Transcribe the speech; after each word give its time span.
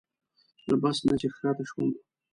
له 0.69 0.75
بس 0.81 0.97
نه 1.07 1.13
چې 1.21 1.27
ښکته 1.35 1.63
شوم. 1.69 1.89